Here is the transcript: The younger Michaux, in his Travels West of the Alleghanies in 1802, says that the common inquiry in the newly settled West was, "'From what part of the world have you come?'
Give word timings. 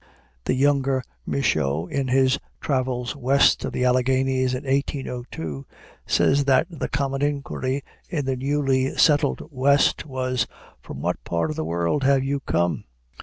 The 0.45 0.55
younger 0.55 1.03
Michaux, 1.27 1.85
in 1.85 2.07
his 2.07 2.39
Travels 2.59 3.15
West 3.15 3.63
of 3.65 3.71
the 3.71 3.83
Alleghanies 3.85 4.55
in 4.55 4.63
1802, 4.63 5.67
says 6.07 6.45
that 6.45 6.65
the 6.71 6.89
common 6.89 7.21
inquiry 7.21 7.83
in 8.09 8.25
the 8.25 8.35
newly 8.35 8.95
settled 8.97 9.47
West 9.51 10.03
was, 10.07 10.47
"'From 10.81 11.03
what 11.03 11.23
part 11.23 11.51
of 11.51 11.55
the 11.55 11.63
world 11.63 12.03
have 12.03 12.23
you 12.23 12.39
come?' 12.39 12.85